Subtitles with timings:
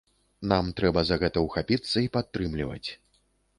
[0.53, 2.89] Нам трэба за гэта ўхапіцца і падтрымліваць.